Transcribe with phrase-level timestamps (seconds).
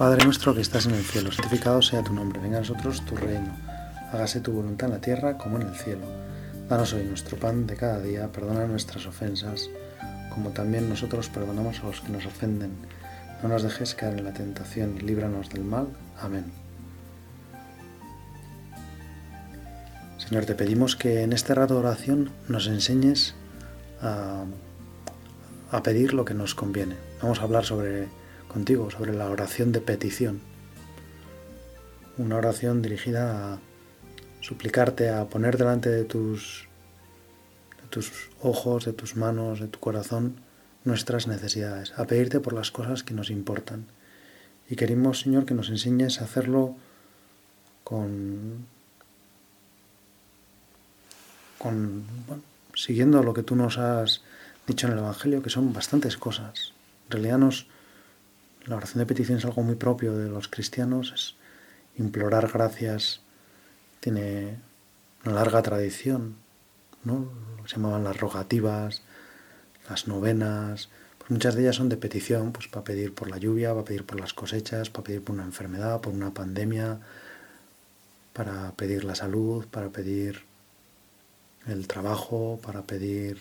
[0.00, 3.16] Padre nuestro que estás en el cielo, santificado sea tu nombre, venga a nosotros tu
[3.16, 3.54] reino,
[4.10, 6.06] hágase tu voluntad en la tierra como en el cielo.
[6.70, 9.68] Danos hoy nuestro pan de cada día, perdona nuestras ofensas,
[10.32, 12.70] como también nosotros perdonamos a los que nos ofenden.
[13.42, 15.88] No nos dejes caer en la tentación y líbranos del mal.
[16.18, 16.46] Amén.
[20.16, 23.34] Señor, te pedimos que en este rato de oración nos enseñes
[24.00, 24.44] a,
[25.70, 26.96] a pedir lo que nos conviene.
[27.20, 28.08] Vamos a hablar sobre
[28.50, 30.40] contigo sobre la oración de petición.
[32.18, 33.58] Una oración dirigida a
[34.40, 36.68] suplicarte, a poner delante de tus,
[37.82, 40.36] de tus ojos, de tus manos, de tu corazón,
[40.84, 43.86] nuestras necesidades, a pedirte por las cosas que nos importan.
[44.68, 46.74] Y queremos, Señor, que nos enseñes a hacerlo
[47.84, 48.66] con,
[51.58, 52.04] con
[52.74, 54.22] siguiendo lo que tú nos has
[54.66, 56.72] dicho en el Evangelio, que son bastantes cosas.
[57.06, 57.66] En realidad nos,
[58.66, 61.34] la oración de petición es algo muy propio de los cristianos, es
[61.96, 63.20] implorar gracias,
[64.00, 64.58] tiene
[65.24, 66.36] una larga tradición,
[67.04, 67.30] ¿no?
[67.66, 69.02] Se llamaban las rogativas,
[69.88, 70.88] las novenas,
[71.18, 74.04] pues muchas de ellas son de petición, pues para pedir por la lluvia, para pedir
[74.04, 77.00] por las cosechas, para pedir por una enfermedad, por una pandemia,
[78.32, 80.42] para pedir la salud, para pedir
[81.66, 83.38] el trabajo, para pedir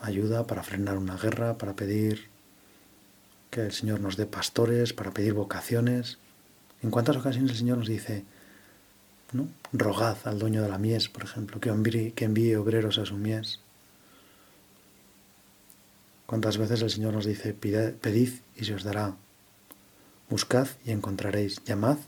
[0.00, 2.31] ayuda, para frenar una guerra, para pedir
[3.52, 6.16] que el Señor nos dé pastores para pedir vocaciones.
[6.82, 8.24] ¿En cuántas ocasiones el Señor nos dice,
[9.32, 9.46] ¿no?
[9.74, 13.14] rogad al dueño de la mies, por ejemplo, que envíe, que envíe obreros a su
[13.14, 13.60] mies?
[16.24, 19.16] ¿Cuántas veces el Señor nos dice, pedid y se os dará?
[20.30, 21.98] Buscad y encontraréis, llamad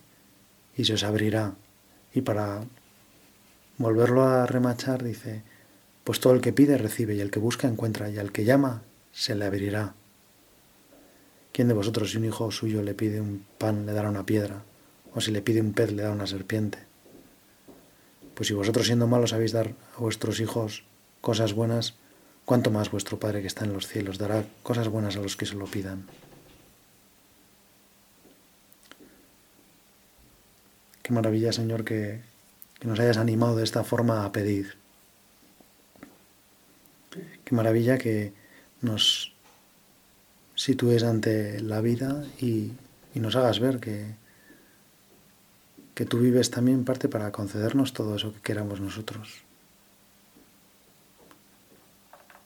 [0.74, 1.56] y se os abrirá.
[2.14, 2.64] Y para
[3.76, 5.42] volverlo a remachar dice,
[6.04, 8.80] pues todo el que pide recibe y el que busca encuentra y al que llama
[9.12, 9.94] se le abrirá.
[11.54, 14.64] ¿Quién de vosotros si un hijo suyo le pide un pan le dará una piedra?
[15.14, 16.78] ¿O si le pide un pez le dará una serpiente?
[18.34, 20.82] Pues si vosotros siendo malos sabéis dar a vuestros hijos
[21.20, 21.94] cosas buenas,
[22.44, 25.46] ¿cuánto más vuestro Padre que está en los cielos dará cosas buenas a los que
[25.46, 26.08] se lo pidan?
[31.04, 32.20] Qué maravilla, Señor, que,
[32.80, 34.74] que nos hayas animado de esta forma a pedir.
[37.44, 38.32] Qué maravilla que
[38.80, 39.33] nos
[40.54, 42.72] sitúes ante la vida y,
[43.14, 44.16] nos hagas ver que,
[45.94, 49.42] que tú vives también parte para concedernos todo eso que queramos nosotros.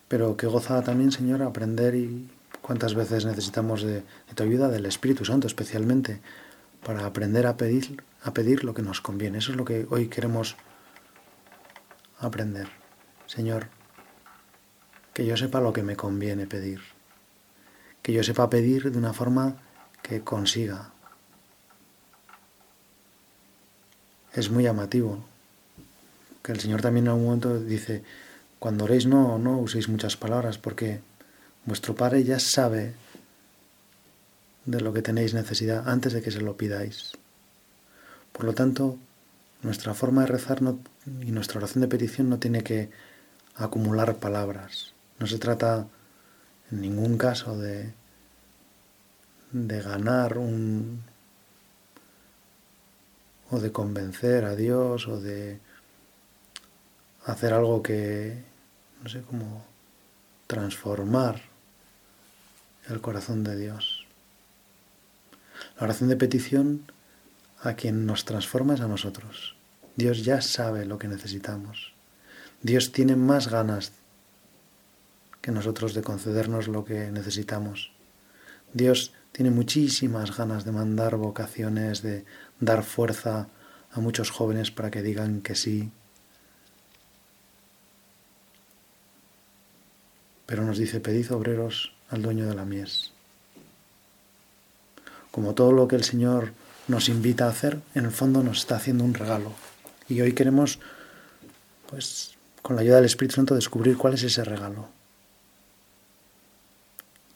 [0.08, 2.28] Pero que goza también, Señor, aprender y
[2.60, 6.20] cuántas veces necesitamos de, de, tu ayuda, del Espíritu Santo especialmente,
[6.84, 9.38] para aprender a pedir, a pedir lo que nos conviene.
[9.38, 10.56] Eso es lo que hoy queremos
[12.19, 12.69] aprender.
[13.26, 13.69] Señor,
[15.14, 16.97] que yo sepa lo que me conviene pedir
[18.08, 19.58] que yo sepa pedir de una forma
[20.00, 20.92] que consiga.
[24.32, 25.22] Es muy llamativo
[26.42, 28.02] que el Señor también en algún momento dice,
[28.58, 31.02] cuando oréis no, no uséis muchas palabras porque
[31.66, 32.94] vuestro Padre ya sabe
[34.64, 37.12] de lo que tenéis necesidad antes de que se lo pidáis.
[38.32, 38.96] Por lo tanto,
[39.60, 40.62] nuestra forma de rezar
[41.20, 42.88] y nuestra oración de petición no tiene que
[43.54, 44.94] acumular palabras.
[45.19, 45.86] No se trata
[46.70, 47.97] en ningún caso de,
[49.53, 51.03] de ganar un
[53.50, 55.60] o de convencer a Dios o de
[57.25, 58.44] hacer algo que
[59.03, 59.64] no sé cómo
[60.47, 61.42] transformar
[62.88, 64.06] el corazón de Dios.
[65.76, 66.91] La oración de petición
[67.60, 69.56] a quien nos transforma es a nosotros.
[69.97, 71.92] Dios ya sabe lo que necesitamos.
[72.62, 73.92] Dios tiene más ganas
[75.41, 77.92] que nosotros de concedernos lo que necesitamos.
[78.72, 82.24] Dios tiene muchísimas ganas de mandar vocaciones, de
[82.60, 83.48] dar fuerza
[83.92, 85.90] a muchos jóvenes para que digan que sí.
[90.46, 93.12] Pero nos dice, pedid obreros al dueño de la mies.
[95.31, 96.52] Como todo lo que el Señor
[96.88, 99.52] nos invita a hacer, en el fondo nos está haciendo un regalo.
[100.08, 100.78] Y hoy queremos,
[101.88, 104.88] pues, con la ayuda del Espíritu Santo, descubrir cuál es ese regalo.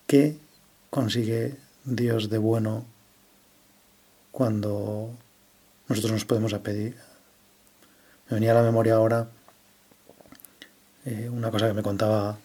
[0.07, 0.39] ¿Qué
[0.91, 2.85] consigue Dios de bueno
[4.31, 5.11] cuando
[5.89, 6.97] nosotros nos podemos pedir.
[8.29, 9.29] Me venía a la memoria ahora
[11.05, 12.39] eh, una cosa que me contaba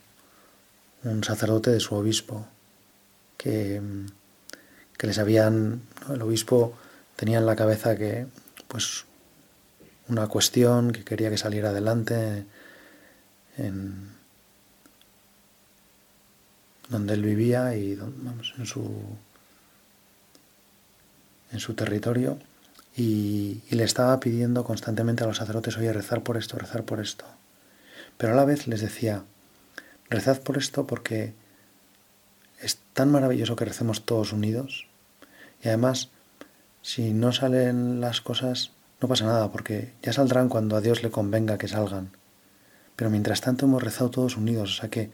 [1.04, 2.46] un sacerdote de su obispo,
[3.38, 3.82] que,
[4.98, 6.76] que les habían, el obispo
[7.16, 8.26] tenía en la cabeza que,
[8.68, 9.06] pues,
[10.08, 12.46] una cuestión que quería que saliera adelante
[13.58, 14.18] en,
[16.90, 17.94] donde él vivía y
[18.58, 19.18] en su
[21.52, 22.38] en su territorio
[22.96, 27.26] y, le estaba pidiendo constantemente a los sacerdotes, oye, rezar por esto, rezar por esto.
[28.18, 29.24] Pero a la vez les decía,
[30.10, 31.34] rezad por esto porque
[32.60, 34.88] es tan maravilloso que recemos todos unidos
[35.64, 36.10] y además
[36.82, 41.12] si no salen las cosas no pasa nada porque ya saldrán cuando a Dios le
[41.12, 42.10] convenga que salgan.
[42.96, 45.12] Pero mientras tanto hemos rezado todos unidos, o sea que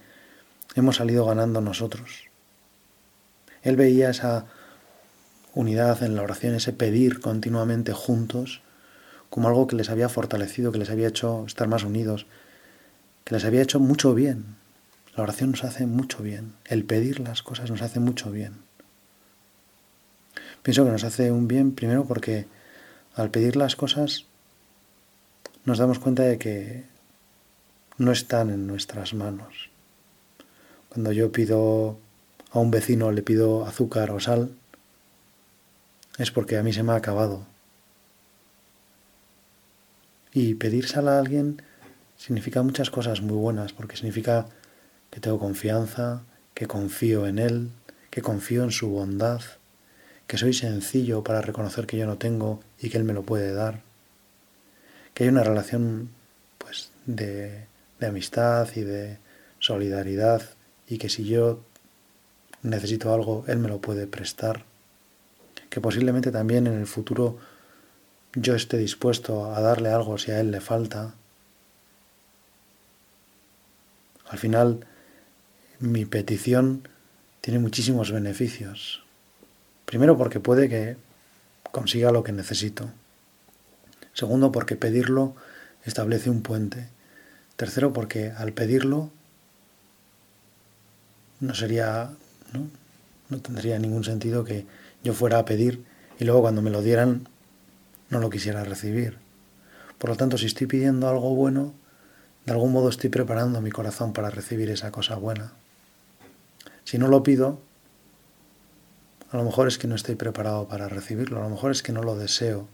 [0.76, 2.30] hemos salido ganando nosotros.
[3.62, 4.46] Él veía esa
[5.56, 8.62] unidad en la oración, ese pedir continuamente juntos,
[9.30, 12.28] como algo que les había fortalecido, que les había hecho estar más unidos,
[13.24, 14.56] que les había hecho mucho bien.
[15.16, 18.62] La oración nos hace mucho bien, el pedir las cosas nos hace mucho bien.
[20.64, 22.48] Pienso que nos hace un bien primero porque
[23.16, 24.26] al pedir las cosas
[25.66, 26.86] nos damos cuenta de que
[27.98, 29.70] no están en nuestras manos.
[30.90, 31.98] Cuando yo pido
[32.52, 34.52] a un vecino, le pido azúcar o sal,
[36.18, 37.46] es porque a mí se me ha acabado.
[40.32, 41.62] Y pedir sal a alguien
[42.18, 44.48] significa muchas cosas muy buenas, porque significa
[45.10, 46.24] que tengo confianza,
[46.54, 47.72] que confío en él,
[48.10, 49.42] que confío en su bondad,
[50.28, 53.54] que soy sencillo para reconocer que yo no tengo y que él me lo puede
[53.54, 53.82] dar,
[55.14, 56.10] que hay una relación
[56.58, 57.66] pues de,
[58.00, 59.18] de amistad y de
[59.60, 60.42] solidaridad
[60.88, 61.62] y que si yo
[62.62, 64.66] necesito algo, él me lo puede prestar
[65.74, 67.40] que posiblemente también en el futuro
[68.36, 71.16] yo esté dispuesto a darle algo si a él le falta.
[74.30, 74.86] Al final,
[75.80, 76.88] mi petición
[77.42, 79.04] tiene muchísimos beneficios.
[79.86, 80.96] Primero porque puede que
[81.72, 82.92] consiga lo que necesito.
[84.14, 85.36] Segundo porque pedirlo
[85.86, 86.88] establece un puente.
[87.56, 89.10] Tercero porque al pedirlo
[91.40, 92.12] no sería,
[92.54, 92.68] no,
[93.30, 94.68] no tendría ningún sentido que
[95.04, 95.84] yo fuera a pedir
[96.20, 97.28] y luego cuando me lo dieran
[98.10, 99.18] no lo quisiera recibir.
[99.98, 101.74] Por lo tanto, si estoy pidiendo algo bueno,
[102.46, 105.54] de algún modo estoy preparando mi corazón para recibir esa cosa buena.
[106.84, 107.60] Si no lo pido,
[109.32, 111.92] a lo mejor es que no estoy preparado para recibirlo, a lo mejor es que
[111.92, 112.68] no lo deseo.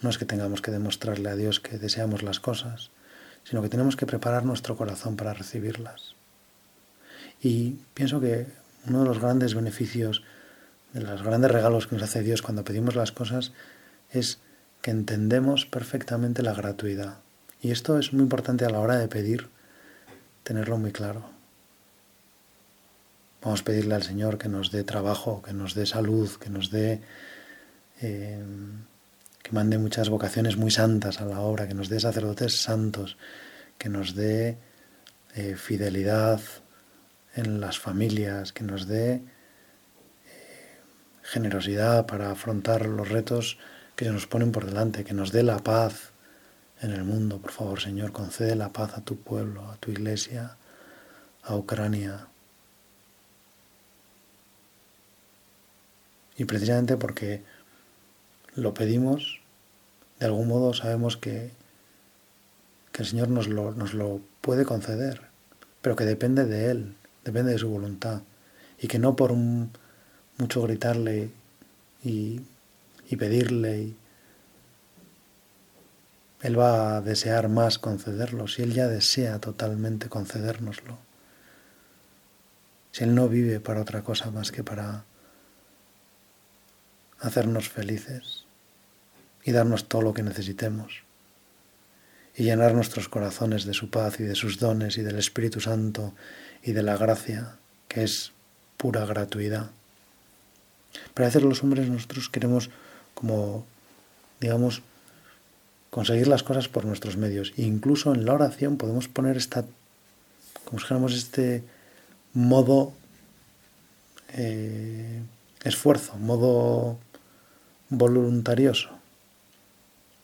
[0.00, 2.90] No es que tengamos que demostrarle a Dios que deseamos las cosas,
[3.44, 6.14] sino que tenemos que preparar nuestro corazón para recibirlas.
[7.40, 8.46] Y pienso que
[8.86, 10.22] uno de los grandes beneficios,
[10.92, 13.52] de los grandes regalos que nos hace Dios cuando pedimos las cosas,
[14.10, 14.38] es
[14.82, 17.18] que entendemos perfectamente la gratuidad.
[17.60, 19.48] Y esto es muy importante a la hora de pedir,
[20.42, 21.24] tenerlo muy claro.
[23.42, 26.70] Vamos a pedirle al Señor que nos dé trabajo, que nos dé salud, que nos
[26.70, 27.00] dé...
[28.00, 28.42] Eh,
[29.44, 33.18] que mande muchas vocaciones muy santas a la obra, que nos dé sacerdotes santos,
[33.76, 34.56] que nos dé
[35.34, 36.40] eh, fidelidad,
[37.34, 39.20] en las familias, que nos dé eh,
[41.22, 43.58] generosidad para afrontar los retos
[43.96, 46.10] que se nos ponen por delante, que nos dé la paz
[46.80, 47.38] en el mundo.
[47.38, 50.56] Por favor, Señor, concede la paz a tu pueblo, a tu iglesia,
[51.42, 52.28] a Ucrania.
[56.36, 57.42] Y precisamente porque
[58.54, 59.40] lo pedimos,
[60.18, 61.52] de algún modo sabemos que,
[62.92, 65.22] que el Señor nos lo, nos lo puede conceder,
[65.80, 68.22] pero que depende de Él depende de su voluntad.
[68.78, 71.30] Y que no por mucho gritarle
[72.02, 72.40] y,
[73.08, 73.94] y pedirle,
[76.42, 80.98] Él va a desear más concederlo, si Él ya desea totalmente concedérnoslo.
[82.92, 85.04] Si Él no vive para otra cosa más que para
[87.20, 88.44] hacernos felices
[89.44, 91.04] y darnos todo lo que necesitemos
[92.36, 96.14] y llenar nuestros corazones de su paz y de sus dones y del Espíritu Santo
[96.62, 97.56] y de la gracia,
[97.88, 98.32] que es
[98.76, 99.70] pura gratuidad.
[101.12, 102.70] Pero a veces los hombres nosotros queremos
[103.14, 103.64] como,
[104.40, 104.82] digamos,
[105.90, 107.52] conseguir las cosas por nuestros medios.
[107.56, 109.64] E incluso en la oración podemos poner esta,
[110.64, 111.62] como este
[112.32, 112.92] modo
[114.32, 115.22] eh,
[115.62, 116.98] esfuerzo, modo
[117.90, 118.90] voluntarioso.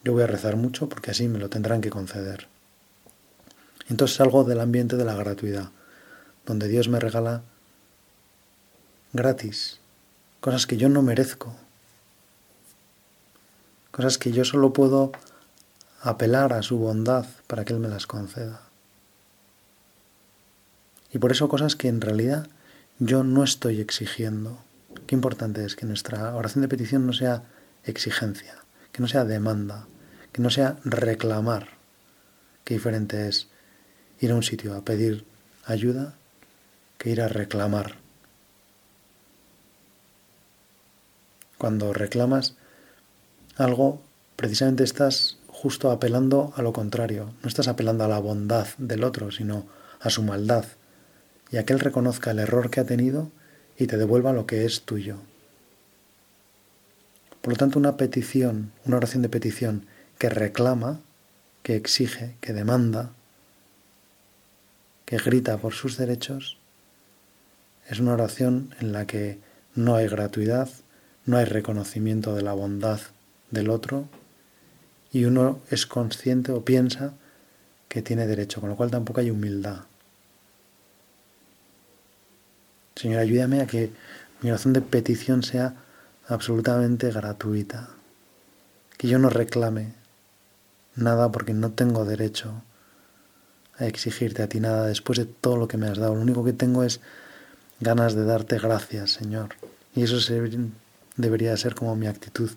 [0.03, 2.49] Yo voy a rezar mucho porque así me lo tendrán que conceder.
[3.89, 5.71] Entonces salgo del ambiente de la gratuidad
[6.47, 7.43] donde Dios me regala
[9.13, 9.81] gratis
[10.41, 11.55] cosas que yo no merezco,
[13.91, 15.13] cosas que yo solo puedo
[16.01, 18.63] apelar a su bondad para que Él me las conceda.
[21.13, 22.49] Y por eso cosas que en realidad
[22.99, 24.59] yo no estoy exigiendo.
[25.07, 27.43] Qué importante es que nuestra oración de petición no sea
[27.85, 28.55] exigencia,
[28.93, 29.87] que no sea demanda,
[30.33, 31.69] que no sea reclamar.
[32.65, 33.49] Qué diferente es
[34.21, 35.25] ir a un sitio a pedir
[35.65, 36.15] ayuda
[36.99, 37.97] que ir a reclamar.
[41.57, 42.55] Cuando reclamas
[43.57, 44.03] algo,
[44.37, 47.35] precisamente estás justo apelando a lo contrario.
[47.43, 49.67] No estás apelando a la bondad del otro, sino
[50.01, 50.65] a su maldad.
[51.51, 53.31] Y a que él reconozca el error que ha tenido
[53.77, 55.19] y te devuelva lo que es tuyo.
[57.43, 59.87] Por lo tanto, una petición, una oración de petición
[60.19, 61.01] que reclama,
[61.63, 63.13] que exige, que demanda,
[65.07, 66.59] que grita por sus derechos,
[67.89, 69.39] es una oración en la que
[69.75, 70.69] no hay gratuidad,
[71.27, 73.01] no hay reconocimiento de la bondad
[73.51, 74.09] del otro
[75.13, 77.15] y uno es consciente o piensa
[77.89, 79.81] que tiene derecho, con lo cual tampoco hay humildad.
[82.95, 83.91] Señor, ayúdame a que
[84.43, 85.75] mi oración de petición sea
[86.31, 87.91] absolutamente gratuita,
[88.97, 89.95] que yo no reclame
[90.95, 92.63] nada porque no tengo derecho
[93.79, 96.15] a exigirte a ti nada después de todo lo que me has dado.
[96.15, 97.01] Lo único que tengo es
[97.81, 99.57] ganas de darte gracias, Señor.
[99.95, 100.17] Y eso
[101.17, 102.51] debería ser como mi actitud.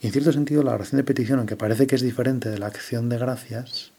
[0.00, 2.66] Y en cierto sentido la oración de petición, aunque parece que es diferente de la
[2.66, 3.90] acción de gracias,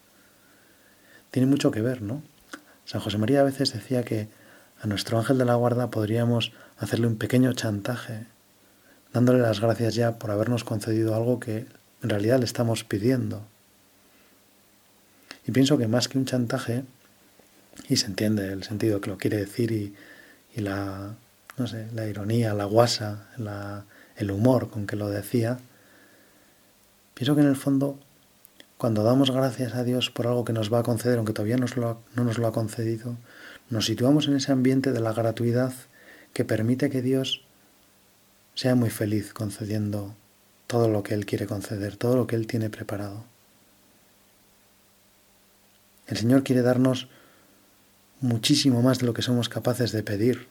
[1.32, 2.22] tiene mucho que ver, ¿no?
[2.86, 4.30] San José María a veces decía que
[4.80, 8.28] a nuestro ángel de la guarda podríamos hacerle un pequeño chantaje,
[9.14, 11.66] dándole las gracias ya por habernos concedido algo que
[12.04, 13.42] en realidad le estamos pidiendo.
[15.46, 16.84] Y pienso que más que un chantaje,
[17.88, 19.96] y se entiende el sentido que lo quiere decir y,
[20.56, 21.16] y la,
[21.58, 23.28] no sé, la ironía, la guasa,
[24.16, 25.60] el humor con que lo decía,
[27.14, 28.00] pienso que en el fondo,
[28.78, 32.24] cuando damos gracias a Dios por algo que nos va a conceder, aunque todavía no
[32.24, 33.16] nos lo ha concedido,
[33.70, 35.74] nos situamos en ese ambiente de la gratuidad
[36.34, 37.44] que permite que Dios
[38.58, 40.16] sea muy feliz concediendo
[40.66, 43.24] todo lo que Él quiere conceder, todo lo que Él tiene preparado.
[46.08, 47.08] El Señor quiere darnos
[48.20, 50.48] muchísimo más de lo que somos capaces de pedir.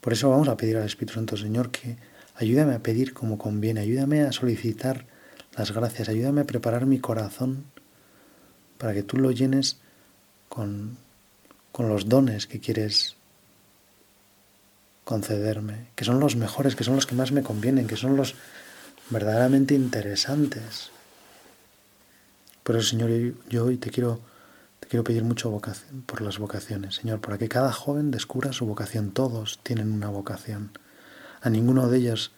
[0.00, 1.98] Por eso vamos a pedir al Espíritu Santo, Señor, que
[2.36, 5.04] ayúdame a pedir como conviene, ayúdame a solicitar
[5.54, 7.64] las gracias, ayúdame a preparar mi corazón
[8.78, 9.76] para que tú lo llenes
[10.48, 10.96] con,
[11.72, 13.16] con los dones que quieres
[15.04, 18.34] concederme, que son los mejores, que son los que más me convienen, que son los
[19.10, 20.90] verdaderamente interesantes.
[22.62, 23.10] Por eso, Señor,
[23.48, 24.20] yo hoy te quiero
[24.88, 25.60] quiero pedir mucho
[26.06, 29.10] por las vocaciones, Señor, para que cada joven descubra su vocación.
[29.10, 30.70] Todos tienen una vocación.
[31.42, 32.32] A ninguno de ellos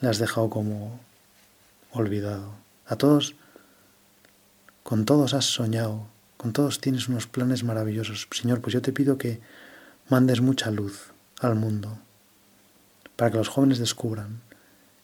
[0.00, 1.00] le has dejado como
[1.90, 2.52] olvidado.
[2.86, 3.34] A todos,
[4.82, 6.06] con todos has soñado,
[6.36, 8.28] con todos tienes unos planes maravillosos.
[8.30, 9.40] Señor, pues yo te pido que
[10.08, 11.98] mandes mucha luz al mundo,
[13.16, 14.40] para que los jóvenes descubran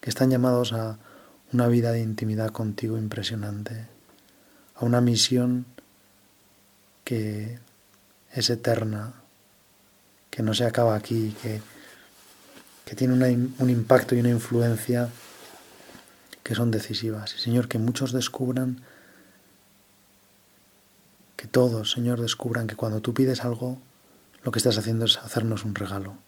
[0.00, 0.98] que están llamados a
[1.52, 3.86] una vida de intimidad contigo impresionante,
[4.74, 5.64] a una misión
[7.04, 7.58] que
[8.32, 9.14] es eterna,
[10.30, 11.62] que no se acaba aquí, que,
[12.84, 15.08] que tiene un impacto y una influencia
[16.42, 17.34] que son decisivas.
[17.36, 18.82] Y Señor, que muchos descubran,
[21.36, 23.78] que todos, Señor, descubran que cuando tú pides algo,
[24.42, 26.23] lo que estás haciendo es hacernos un regalo.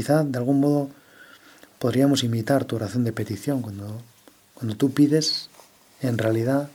[0.00, 0.88] Quizá de algún modo
[1.78, 3.60] podríamos imitar tu oración de petición.
[3.60, 4.00] Cuando,
[4.54, 5.50] cuando tú pides,
[6.00, 6.70] en realidad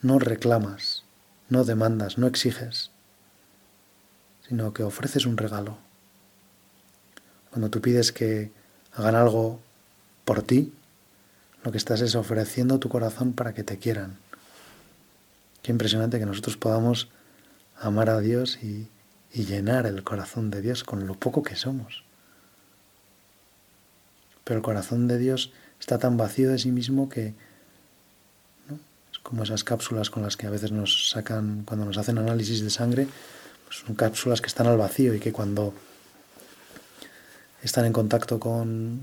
[0.00, 1.02] no reclamas,
[1.48, 2.92] no demandas, no exiges,
[4.46, 5.76] sino que ofreces un regalo.
[7.50, 8.52] Cuando tú pides que
[8.92, 9.58] hagan algo
[10.24, 10.72] por ti,
[11.64, 14.16] lo que estás es ofreciendo tu corazón para que te quieran.
[15.60, 17.08] Qué impresionante que nosotros podamos
[17.80, 18.86] amar a Dios y,
[19.34, 22.04] llenar el corazón de Dios con lo poco que somos.
[24.44, 27.34] Pero el corazón de Dios está tan vacío de sí mismo que
[29.24, 32.68] como esas cápsulas con las que a veces nos sacan, cuando nos hacen análisis de
[32.68, 33.08] sangre,
[33.64, 35.72] pues son cápsulas que están al vacío y que cuando
[37.62, 39.00] están en contacto con,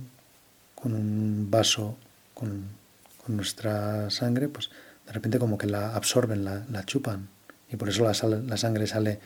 [0.75, 1.97] con un vaso,
[2.33, 2.79] con,
[3.27, 4.71] nuestra sangre, pues
[5.05, 7.29] de repente como que la absorben, la, chupan.
[7.71, 9.19] Y por eso la sangre sale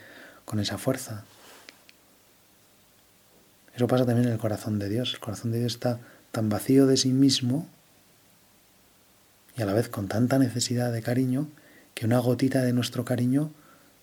[0.46, 1.24] con esa fuerza.
[3.74, 5.12] Eso pasa también en el corazón de Dios.
[5.12, 6.00] El corazón de Dios está
[6.32, 7.68] tan vacío de sí mismo
[9.54, 11.48] y a la vez con tanta necesidad de cariño
[11.94, 13.50] que una gotita de nuestro cariño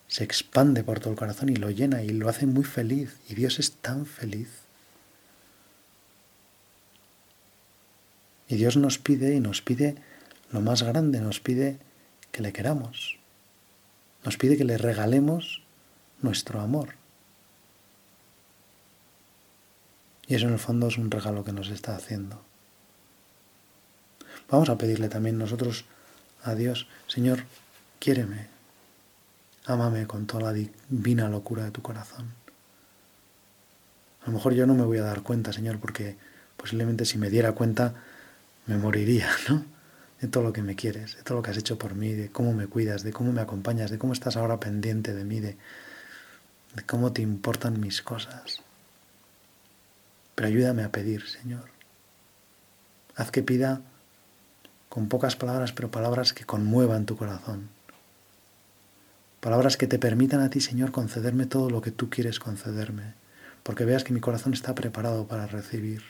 [0.07, 3.17] se expande por todo el corazón y lo llena y lo hace muy feliz.
[3.29, 4.49] Y Dios es tan feliz.
[8.47, 9.95] Y Dios nos pide y nos pide
[10.51, 11.79] lo más grande, nos pide
[12.31, 13.17] que le queramos.
[14.23, 15.62] Nos pide que le regalemos
[16.23, 16.95] nuestro amor.
[20.27, 22.41] Y eso en el fondo es un regalo que nos está haciendo.
[24.49, 25.85] Vamos a pedirle también nosotros
[26.43, 27.43] a Dios, Señor,
[27.99, 28.47] quiéreme,
[29.65, 32.31] ámame con toda la divina locura de tu corazón.
[34.23, 36.15] A lo mejor yo no me voy a dar cuenta, Señor, porque
[36.57, 37.95] posiblemente si me diera cuenta
[38.65, 39.65] me moriría, ¿no?
[40.21, 42.29] De todo lo que me quieres, de todo lo que has hecho por mí, de
[42.29, 45.57] cómo me cuidas, de cómo me acompañas, de cómo estás ahora pendiente de mí, de,
[46.75, 48.61] de cómo te importan mis cosas.
[50.35, 51.69] Pero ayúdame a pedir, Señor.
[53.15, 53.81] Haz que pida
[54.89, 57.69] con pocas palabras, pero palabras que conmuevan tu corazón.
[59.39, 63.13] Palabras que te permitan a ti, Señor, concederme todo lo que tú quieres concederme
[63.63, 66.03] porque veas que mi corazón está preparado para recibir,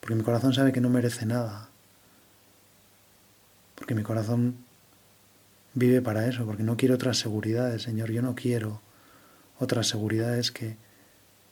[0.00, 1.68] porque mi corazón sabe que no merece nada,
[3.74, 4.56] porque mi corazón
[5.74, 8.80] vive para eso, porque no quiero otras seguridades, Señor, yo no quiero
[9.62, 10.76] otras seguridades que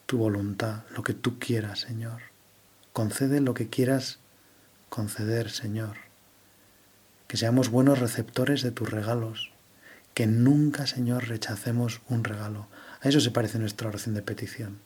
[0.07, 2.23] tu voluntad, lo que tú quieras, Señor.
[2.93, 4.19] Concede lo que quieras
[4.89, 5.97] conceder, Señor.
[7.29, 9.53] Que seamos buenos receptores de tus regalos,
[10.13, 12.67] que nunca, Señor, rechacemos un regalo.
[13.01, 14.81] A eso se parece nuestra oración de petición,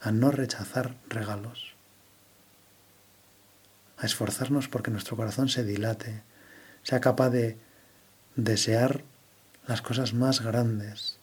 [0.00, 1.74] a no rechazar regalos,
[3.98, 6.24] a esforzarnos porque nuestro corazón se dilate,
[6.82, 7.56] sea capaz de
[8.34, 9.04] desear
[9.68, 11.20] las cosas más grandes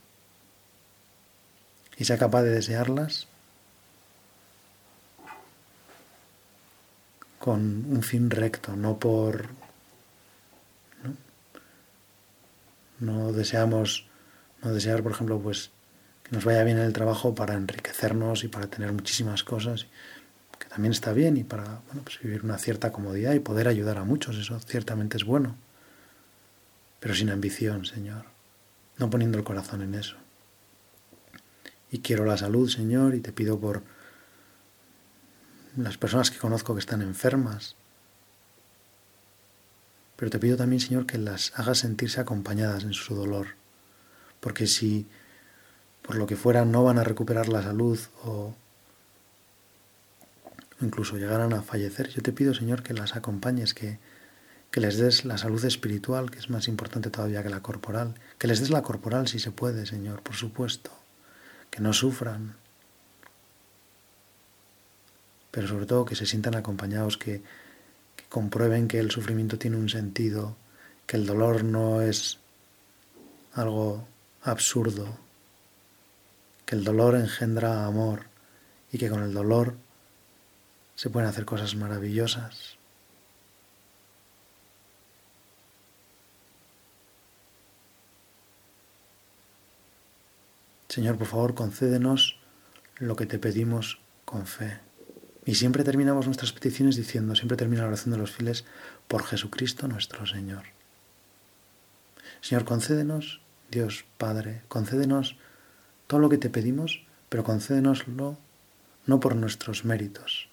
[2.01, 3.27] y sea capaz de desearlas
[7.37, 9.49] con un fin recto, no por...
[12.97, 14.07] No, deseamos,
[14.63, 15.69] no desear, por ejemplo, pues
[16.31, 19.85] nos vaya bien en el trabajo para enriquecernos y para tener muchísimas cosas,
[20.57, 23.99] que también está bien, y para bueno, pues vivir una cierta comodidad y poder ayudar
[23.99, 25.55] a muchos, eso ciertamente es bueno,
[26.99, 28.25] pero sin ambición, Señor,
[28.97, 30.17] no poniendo el corazón en eso.
[31.91, 33.83] Y quiero la salud, Señor, y te pido por
[35.75, 37.75] las personas que conozco que están enfermas,
[40.15, 43.47] pero te pido también, Señor, que las hagas sentirse acompañadas en su dolor,
[44.39, 45.07] porque si
[46.01, 48.53] por lo que fuera no van a recuperar la salud o
[50.81, 53.99] incluso llegaran a fallecer, yo te pido, Señor, que las acompañes, que,
[54.71, 58.47] que les des la salud espiritual, que es más importante todavía que la corporal, que
[58.47, 60.91] les des la corporal si se puede, Señor, por supuesto,
[61.71, 62.55] que no sufran,
[65.49, 67.41] pero sobre todo que se sientan acompañados, que,
[68.15, 70.55] que comprueben que el sufrimiento tiene un sentido,
[71.07, 72.37] que el dolor no es
[73.53, 74.07] algo
[74.43, 75.17] absurdo,
[76.65, 78.25] que el dolor engendra amor
[78.91, 79.75] y que con el dolor
[80.95, 82.80] se pueden hacer cosas maravillosas.
[90.91, 92.37] Señor, por favor, concédenos
[92.97, 94.79] lo que te pedimos con fe.
[95.45, 98.65] Y siempre terminamos nuestras peticiones diciendo, siempre termina la oración de los fieles,
[99.07, 100.65] por Jesucristo nuestro Señor.
[102.41, 103.39] Señor, concédenos,
[103.71, 105.37] Dios Padre, concédenos
[106.07, 108.37] todo lo que te pedimos, pero concédenoslo
[109.05, 110.49] no por nuestros méritos,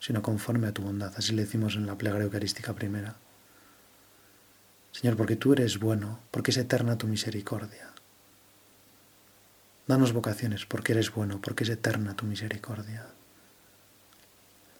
[0.00, 1.14] sino conforme a tu bondad.
[1.16, 3.16] Así le decimos en la plegaria eucarística primera.
[4.92, 7.93] Señor, porque tú eres bueno, porque es eterna tu misericordia.
[9.86, 13.06] Danos vocaciones, porque eres bueno, porque es eterna tu misericordia.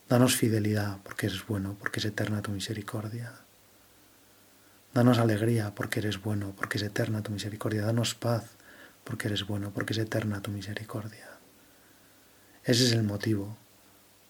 [0.09, 3.33] Danos fidelidad, porque eres bueno, porque es eterna tu misericordia.
[4.95, 7.83] Danos alegría, porque eres bueno, porque es eterna tu misericordia.
[7.83, 8.45] Danos paz,
[9.05, 11.29] porque eres bueno, porque es eterna tu misericordia.
[12.65, 13.59] Ese es el motivo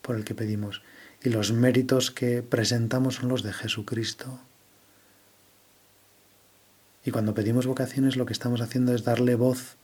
[0.02, 0.82] por el que pedimos.
[1.22, 4.40] Y los méritos que presentamos son los de Jesucristo.
[7.04, 9.76] Y cuando pedimos vocaciones lo que estamos haciendo es darle voz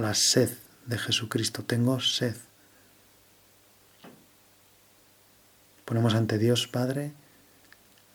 [0.00, 0.50] la sed
[0.86, 1.62] de Jesucristo.
[1.64, 2.36] Tengo sed.
[5.84, 7.12] Ponemos ante Dios Padre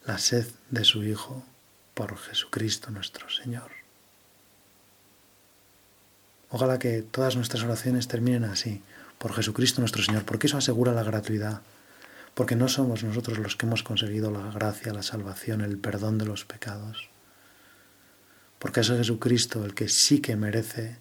[0.05, 1.43] la sed de su Hijo
[1.93, 3.71] por Jesucristo nuestro Señor.
[6.49, 8.81] Ojalá que todas nuestras oraciones terminen así,
[9.17, 11.61] por Jesucristo nuestro Señor, porque eso asegura la gratuidad,
[12.35, 16.25] porque no somos nosotros los que hemos conseguido la gracia, la salvación, el perdón de
[16.25, 17.09] los pecados,
[18.59, 20.97] porque es Jesucristo el que sí que merece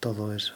[0.00, 0.54] todo eso.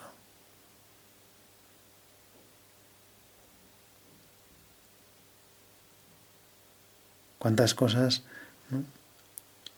[7.39, 8.23] Cuántas cosas,
[8.71, 8.83] ¿no?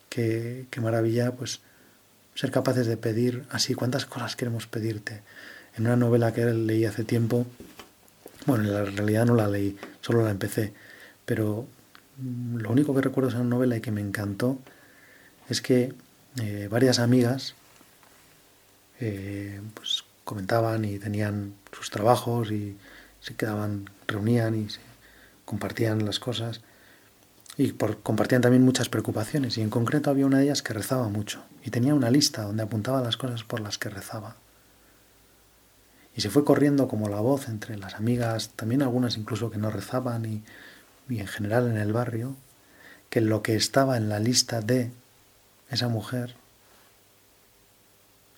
[0.09, 1.61] qué, qué maravilla, pues
[2.37, 5.22] ser capaces de pedir así, cuántas cosas queremos pedirte.
[5.76, 7.46] En una novela que leí hace tiempo,
[8.46, 10.72] bueno, en la realidad no la leí, solo la empecé,
[11.24, 11.66] pero
[12.57, 14.59] lo único que recuerdo de esa novela y que me encantó
[15.48, 15.92] es que
[16.40, 17.55] eh, varias amigas
[19.00, 22.76] eh, pues comentaban y tenían sus trabajos y
[23.20, 24.80] se quedaban, reunían y se
[25.44, 26.61] compartían las cosas.
[27.56, 29.56] Y por, compartían también muchas preocupaciones.
[29.56, 31.42] Y en concreto había una de ellas que rezaba mucho.
[31.64, 34.37] Y tenía una lista donde apuntaba las cosas por las que rezaba.
[36.14, 39.70] Y se fue corriendo como la voz entre las amigas, también algunas incluso que no
[39.70, 40.42] rezaban y,
[41.09, 42.37] y en general en el barrio,
[43.11, 44.90] que lo que estaba en la lista de
[45.70, 46.37] esa mujer,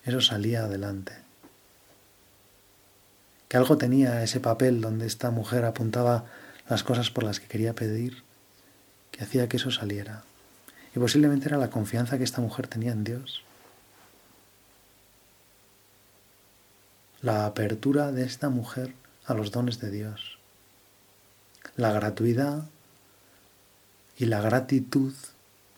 [0.09, 1.13] eso salía adelante.
[3.47, 6.25] Que algo tenía ese papel donde esta mujer apuntaba
[6.67, 8.23] las cosas por las que quería pedir,
[9.11, 10.23] que hacía que eso saliera.
[10.95, 13.43] Y posiblemente era la confianza que esta mujer tenía en Dios.
[17.21, 18.93] La apertura de esta mujer
[19.25, 20.37] a los dones de Dios.
[21.75, 22.65] La gratuidad
[24.17, 25.13] y la gratitud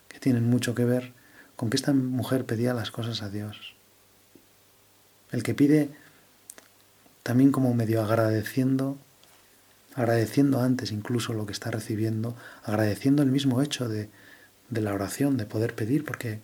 [0.07, 1.13] que tienen mucho que ver
[1.55, 3.75] con que esta mujer pedía las cosas a Dios.
[5.31, 5.89] El que pide
[7.23, 8.97] también como medio agradeciendo,
[9.95, 14.09] agradeciendo antes incluso lo que está recibiendo, agradeciendo el mismo hecho de,
[14.69, 16.39] de la oración, de poder pedir, porque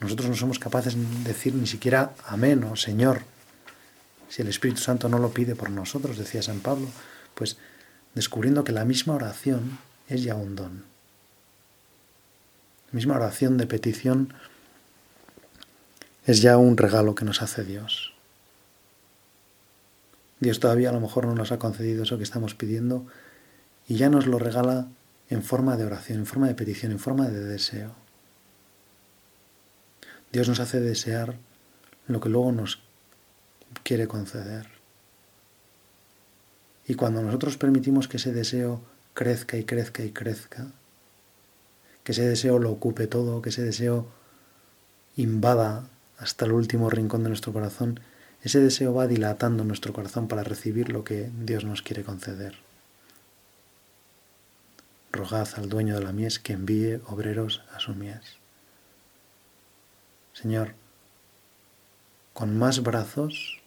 [0.00, 3.22] nosotros no somos capaces de decir ni siquiera amén o Señor.
[4.28, 6.88] Si el Espíritu Santo no lo pide por nosotros, decía San Pablo,
[7.34, 7.56] pues
[8.14, 10.96] descubriendo que la misma oración es ya un don
[12.96, 14.32] misma oración de petición
[16.24, 18.15] es ya un regalo que nos hace Dios.
[20.40, 23.06] Dios todavía a lo mejor no nos ha concedido eso que estamos pidiendo
[23.88, 24.88] y ya nos lo regala
[25.28, 27.94] en forma de oración, en forma de petición, en forma de deseo.
[30.32, 31.38] Dios nos hace desear
[32.06, 32.82] lo que luego nos
[33.82, 34.68] quiere conceder.
[36.86, 38.82] Y cuando nosotros permitimos que ese deseo
[39.14, 40.66] crezca y crezca y crezca,
[42.04, 44.06] que ese deseo lo ocupe todo, que ese deseo
[45.16, 47.98] invada hasta el último rincón de nuestro corazón,
[48.46, 52.54] ese deseo va dilatando nuestro corazón para recibir lo que Dios nos quiere conceder.
[55.10, 58.36] Rogad al dueño de la mies que envíe obreros a su mies.
[60.32, 60.74] Señor,
[62.34, 63.60] con más brazos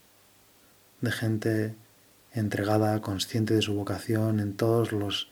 [1.02, 1.76] de gente
[2.32, 5.30] entregada, consciente de su vocación en todos los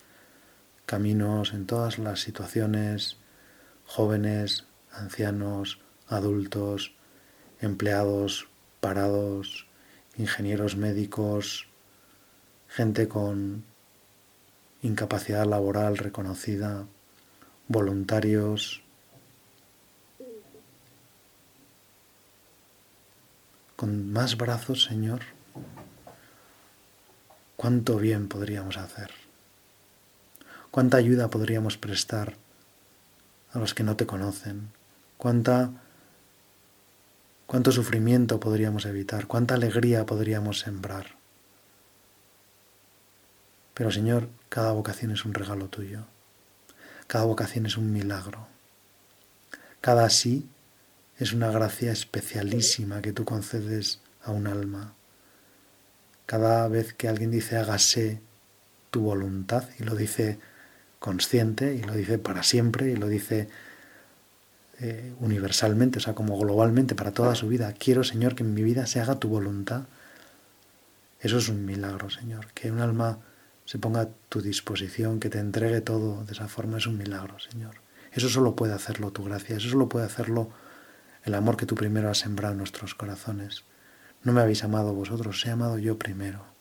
[0.86, 3.16] caminos, en todas las situaciones,
[3.86, 5.80] jóvenes, ancianos,
[6.10, 6.94] adultos,
[7.62, 8.47] empleados,
[8.80, 9.68] parados,
[10.18, 11.68] ingenieros médicos,
[12.68, 13.64] gente con
[14.82, 16.86] incapacidad laboral reconocida,
[17.68, 18.84] voluntarios,
[23.76, 25.22] con más brazos, Señor,
[27.56, 29.12] cuánto bien podríamos hacer.
[30.72, 32.36] ¿Cuánta ayuda podríamos prestar
[33.52, 34.72] a los que no te conocen?
[35.18, 35.72] ¿Cuánta,
[37.48, 39.26] ¿Cuánto sufrimiento podríamos evitar?
[39.26, 41.16] ¿Cuánta alegría podríamos sembrar?
[43.74, 46.02] Pero Señor, cada vocación es un regalo tuyo.
[47.08, 48.48] Cada vocación es un milagro.
[49.80, 50.50] Cada sí
[51.18, 54.94] es una gracia especialísima que tú concedes a un alma.
[56.26, 58.20] Cada vez que alguien dice hágase
[58.92, 60.38] tu voluntad y lo dice
[61.00, 63.48] consciente y lo dice para siempre y lo dice
[64.80, 67.74] eh, universalmente, o sea, como globalmente para toda su vida.
[67.74, 69.84] Quiero, Señor, que en mi vida se haga tu voluntad.
[71.20, 72.48] Eso es un milagro, Señor.
[72.54, 73.20] Que un alma
[73.66, 77.40] se ponga a tu disposición, que te entregue todo de esa forma, es un milagro,
[77.40, 77.76] Señor.
[78.12, 80.50] Eso solo puede hacerlo tu gracia, eso solo puede hacerlo
[81.24, 83.64] el amor que tú primero has sembrado en nuestros corazones.
[84.24, 86.58] No me habéis amado vosotros, os he amado yo primero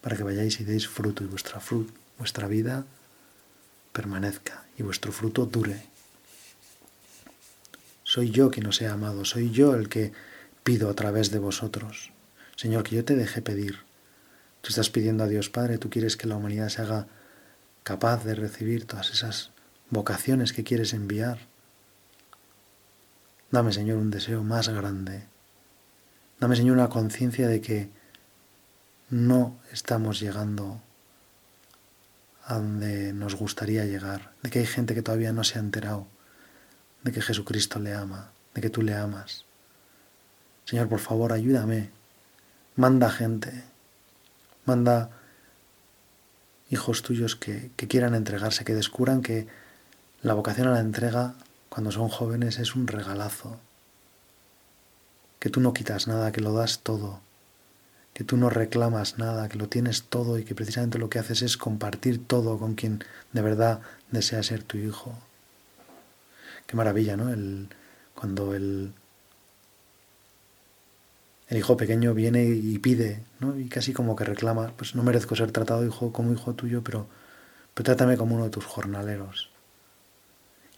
[0.00, 1.60] para que vayáis y deis fruto y vuestra,
[2.18, 2.84] vuestra vida
[3.98, 5.82] permanezca y vuestro fruto dure.
[8.04, 10.12] Soy yo quien os he amado, soy yo el que
[10.62, 12.12] pido a través de vosotros.
[12.54, 13.80] Señor, que yo te deje pedir.
[14.60, 17.08] Tú estás pidiendo a Dios Padre, tú quieres que la humanidad se haga
[17.82, 19.50] capaz de recibir todas esas
[19.90, 21.40] vocaciones que quieres enviar.
[23.50, 25.24] Dame, Señor, un deseo más grande.
[26.38, 27.90] Dame, Señor, una conciencia de que
[29.10, 30.82] no estamos llegando
[32.48, 36.06] a donde nos gustaría llegar, de que hay gente que todavía no se ha enterado
[37.02, 39.44] de que Jesucristo le ama, de que tú le amas.
[40.64, 41.90] Señor, por favor, ayúdame.
[42.74, 43.64] Manda gente,
[44.64, 45.10] manda
[46.70, 49.46] hijos tuyos que, que quieran entregarse, que descubran que
[50.22, 51.34] la vocación a la entrega
[51.68, 53.60] cuando son jóvenes es un regalazo,
[55.38, 57.20] que tú no quitas nada, que lo das todo
[58.18, 61.40] que tú no reclamas nada, que lo tienes todo y que precisamente lo que haces
[61.42, 65.16] es compartir todo con quien de verdad desea ser tu hijo.
[66.66, 67.32] Qué maravilla, ¿no?
[67.32, 67.68] El,
[68.16, 68.92] cuando el,
[71.46, 73.56] el hijo pequeño viene y pide, ¿no?
[73.56, 77.06] Y casi como que reclama, pues no merezco ser tratado hijo como hijo tuyo, pero,
[77.72, 79.48] pero trátame como uno de tus jornaleros.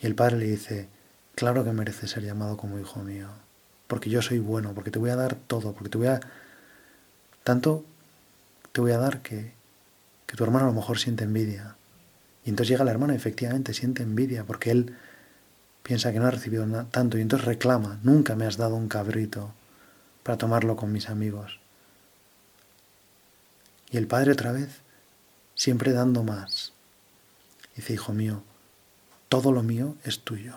[0.03, 0.88] Y el padre le dice,
[1.35, 3.29] claro que mereces ser llamado como hijo mío.
[3.87, 6.20] porque yo soy bueno, porque te voy a dar todo, porque te voy a...
[7.51, 7.85] Tanto
[8.71, 9.51] te voy a dar que,
[10.29, 11.75] que tu hermano a lo mejor siente envidia.
[12.45, 14.97] Y entonces llega la hermana y efectivamente siente envidia porque él
[15.83, 19.53] piensa que no ha recibido tanto y entonces reclama, nunca me has dado un cabrito
[20.23, 21.59] para tomarlo con mis amigos.
[23.91, 24.69] Y el padre otra vez,
[25.57, 26.73] siempre dando más.
[27.75, 28.45] Dice, hijo mío,
[29.29, 30.55] todo lo mío es tuyo.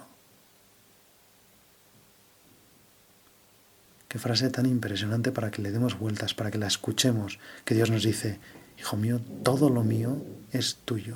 [4.13, 7.89] Qué frase tan impresionante para que le demos vueltas, para que la escuchemos, que Dios
[7.89, 8.38] nos dice,
[8.78, 11.15] hijo mío, todo lo mío es tuyo.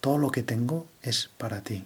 [0.00, 1.84] Todo lo que tengo es para ti.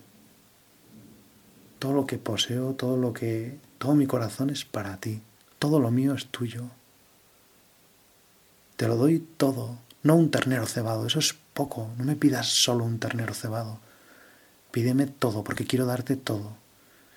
[1.79, 5.21] Todo lo que poseo, todo lo que todo mi corazón es para ti.
[5.59, 6.71] Todo lo mío es tuyo.
[8.79, 12.87] Te lo doy todo, no un ternero cebado, eso es poco, no me pidas solo
[12.87, 13.79] un ternero cebado.
[14.71, 16.57] Pídeme todo, porque quiero darte todo.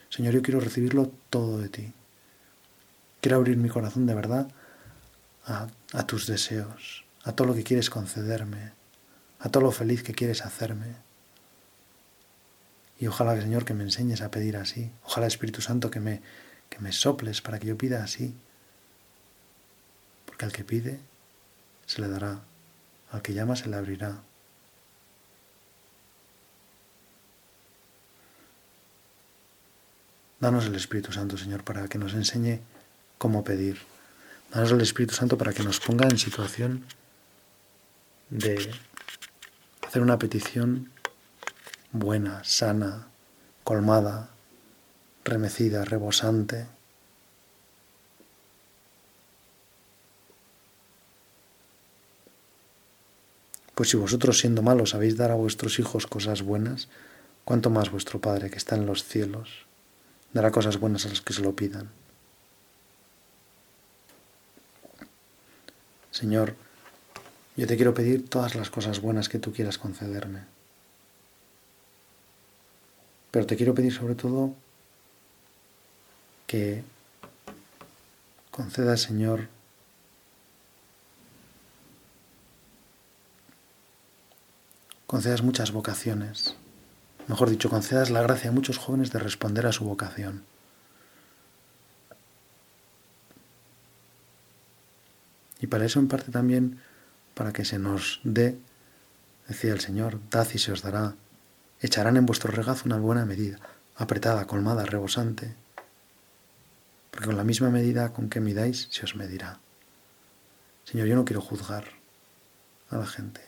[0.09, 1.93] Señor, yo quiero recibirlo todo de ti.
[3.23, 4.49] Quiero abrir mi corazón de verdad
[5.45, 8.73] a, tus deseos, a todo lo que quieres concederme,
[9.39, 10.97] a todo lo feliz que quieres hacerme.
[12.99, 14.91] Y ojalá, Señor, que me enseñes a pedir así.
[15.05, 16.21] Ojalá, Espíritu Santo, que me,
[16.69, 18.35] que me soples para que yo pida así.
[20.25, 20.99] Porque al que pide,
[21.85, 22.41] se le dará.
[23.09, 24.21] Al que llama, se le abrirá.
[30.41, 32.59] Danos el Espíritu Santo, Señor, para que nos enseñe
[33.23, 33.77] cómo pedir.
[34.51, 36.83] Danos el Espíritu Santo para que nos ponga en situación
[38.29, 38.69] de
[39.87, 40.91] hacer una petición
[41.93, 43.07] buena, sana,
[43.63, 44.27] colmada,
[45.23, 46.65] remecida, rebosante.
[53.73, 56.89] Pues si vosotros siendo malos sabéis dar a vuestros hijos cosas buenas,
[57.45, 59.65] cuánto más vuestro Padre que está en los cielos
[60.33, 62.02] dará cosas buenas a los que se lo pidan.
[66.13, 66.55] Señor,
[67.57, 70.41] yo te quiero pedir todas las cosas buenas que tú quieras concederme.
[73.31, 74.53] Pero te quiero pedir sobre todo
[76.45, 76.83] que
[78.51, 79.47] concedas, Señor,
[85.07, 86.55] concedas muchas vocaciones.
[87.27, 90.43] Mejor dicho, concedas la gracia a muchos jóvenes de responder a su vocación.
[95.63, 96.81] Y para eso en parte también,
[97.35, 98.59] para que se nos dé,
[99.47, 101.15] decía el Señor, dad y se os dará,
[101.79, 103.59] echarán en vuestro regazo una buena medida,
[103.95, 105.55] apretada, colmada, rebosante,
[107.11, 109.61] porque con la misma medida con que midáis se os medirá.
[110.83, 111.85] Señor, yo no quiero juzgar
[112.89, 113.39] a la gente.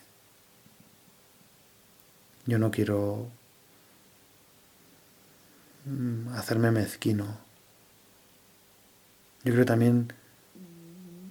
[2.45, 3.28] Yo no quiero
[5.84, 7.39] mm, hacerme mezquino.
[9.43, 10.13] Yo creo también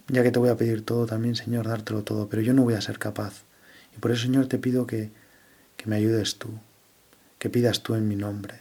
[0.08, 2.74] ya que te voy a pedir todo también, Señor, dártelo todo, pero yo no voy
[2.74, 3.42] a ser capaz.
[3.96, 5.10] Y por eso, Señor, te pido que,
[5.76, 6.48] que me ayudes tú,
[7.38, 8.60] que pidas tú en mi nombre,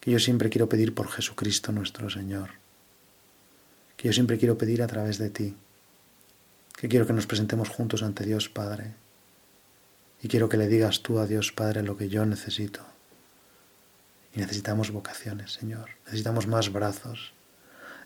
[0.00, 2.50] que yo siempre quiero pedir por Jesucristo nuestro Señor,
[3.96, 5.56] que yo siempre quiero pedir a través de ti,
[6.76, 8.94] que quiero que nos presentemos juntos ante Dios Padre,
[10.22, 12.80] y quiero que le digas tú a Dios Padre lo que yo necesito.
[14.34, 17.34] Y necesitamos vocaciones, Señor, necesitamos más brazos.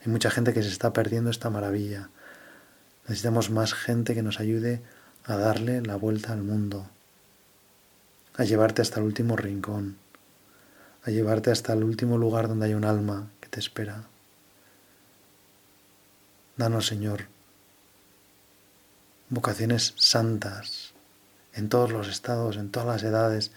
[0.00, 2.10] Hay mucha gente que se está perdiendo esta maravilla,
[3.08, 4.82] Necesitamos más gente que nos ayude
[5.24, 6.86] a darle la vuelta al mundo,
[8.36, 9.96] a llevarte hasta el último rincón,
[11.04, 14.04] a llevarte hasta el último lugar donde hay un alma que te espera.
[16.58, 17.28] Danos, Señor,
[19.30, 20.92] vocaciones santas
[21.54, 23.52] en todos los estados, en todas las edades,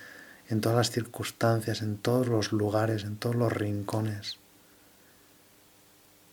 [0.47, 4.37] en todas las circunstancias, en todos los lugares, en todos los rincones.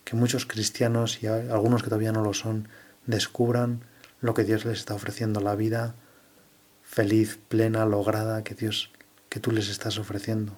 [0.04, 2.68] Que muchos cristianos y algunos que todavía no lo son,
[3.08, 3.80] descubran
[4.20, 5.94] lo que Dios les está ofreciendo, la vida
[6.84, 8.90] feliz, plena, lograda que Dios,
[9.28, 10.52] que tú les estás ofreciendo.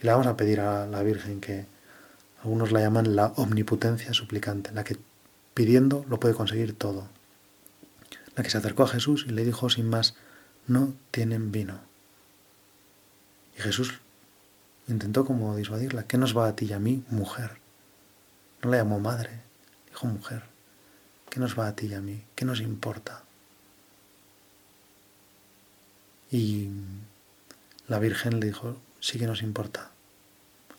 [0.00, 1.66] Y le vamos a pedir a la Virgen que
[2.42, 4.98] algunos la llaman la omnipotencia suplicante, la que
[5.54, 7.08] pidiendo lo puede conseguir todo.
[8.34, 10.14] La que se acercó a Jesús y le dijo sin más,
[10.66, 11.80] no tienen vino.
[13.56, 14.00] Y Jesús
[14.86, 17.52] intentó como disuadirla, ¿qué nos va a ti y a mí, mujer?
[18.62, 19.30] No la llamó madre,
[19.88, 20.55] dijo mujer.
[21.36, 22.24] ¿Qué nos va a ti y a mí?
[22.34, 23.22] ¿Qué nos importa?
[26.30, 26.70] Y
[27.88, 29.90] la Virgen le dijo, sí que nos importa.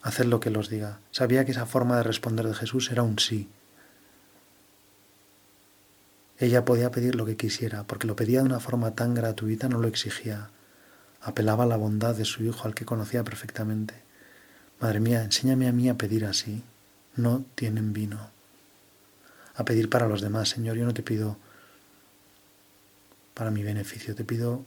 [0.02, 0.98] Haced lo que los diga.
[1.12, 3.48] Sabía que esa forma de responder de Jesús era un sí.
[6.40, 9.78] Ella podía pedir lo que quisiera, porque lo pedía de una forma tan gratuita, no
[9.78, 10.50] lo exigía.
[11.22, 13.94] Apelaba a la bondad de su hijo, al que conocía perfectamente.
[14.80, 16.64] Madre mía, enséñame a mí a pedir así.
[17.16, 18.37] No tienen vino.
[19.58, 20.78] A pedir para los demás, Señor.
[20.78, 21.38] Yo no te pido
[23.34, 24.64] para mi beneficio, te pido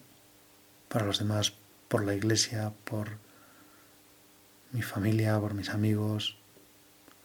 [0.89, 1.55] para los demás,
[1.89, 3.09] por la iglesia, por
[4.73, 6.37] mi familia, por mis amigos,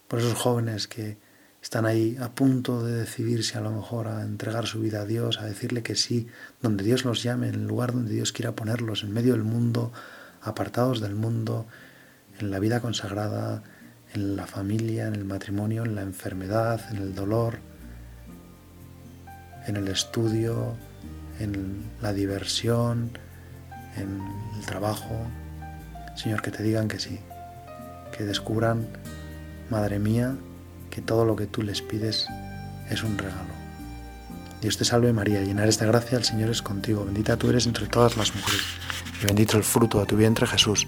[0.07, 1.17] por esos jóvenes que
[1.61, 5.39] están ahí a punto de decidirse a lo mejor a entregar su vida a Dios,
[5.39, 6.27] a decirle que sí,
[6.61, 9.91] donde Dios los llame, en el lugar donde Dios quiera ponerlos, en medio del mundo,
[10.41, 11.65] apartados del mundo,
[12.39, 13.63] en la vida consagrada,
[14.13, 17.59] en la familia, en el matrimonio, en la enfermedad, en el dolor,
[19.67, 20.75] en el estudio,
[21.39, 23.11] en la diversión,
[23.97, 24.21] en
[24.57, 25.15] el trabajo.
[26.15, 27.19] Señor, que te digan que sí,
[28.15, 28.87] que descubran,
[29.69, 30.35] Madre mía,
[30.91, 32.27] que todo lo que tú les pides
[32.89, 33.53] es un regalo.
[34.61, 37.65] Dios te salve María, llena eres de gracia, el Señor es contigo, bendita tú eres
[37.65, 38.63] entre todas las mujeres,
[39.21, 40.87] y bendito el fruto de tu vientre Jesús.